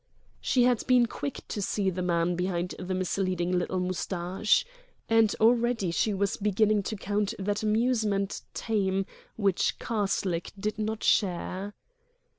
[0.39, 4.65] She had been quick to see the man behind the misleading little moustache.
[5.07, 11.75] And already she was beginning to count that amusement tame which Karslake did not share.